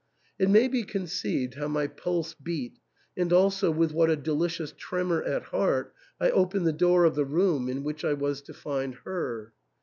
It 0.39 0.49
may 0.49 0.67
be 0.67 0.81
conceived 0.81 1.53
how 1.53 1.67
my 1.67 1.85
pulse 1.85 2.33
beat, 2.33 2.79
and 3.15 3.31
also 3.31 3.69
with 3.69 3.91
what 3.91 4.09
a 4.09 4.15
delicious 4.15 4.73
tremor 4.75 5.21
at 5.21 5.43
heart 5.43 5.93
I 6.19 6.31
opened 6.31 6.65
the 6.65 6.73
door 6.73 7.03
of 7.05 7.13
the 7.13 7.23
room 7.23 7.69
in 7.69 7.83
which 7.83 8.03
I 8.03 8.13
was 8.13 8.41
to 8.41 8.53
find 8.55 8.95
her. 9.05 9.53